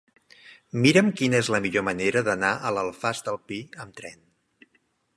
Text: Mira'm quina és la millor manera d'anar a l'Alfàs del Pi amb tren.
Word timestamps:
Mira'm 0.85 1.11
quina 1.19 1.41
és 1.43 1.51
la 1.57 1.59
millor 1.67 1.85
manera 1.91 2.25
d'anar 2.31 2.51
a 2.71 2.75
l'Alfàs 2.79 3.25
del 3.31 3.41
Pi 3.53 3.63
amb 3.85 3.99
tren. 4.01 4.21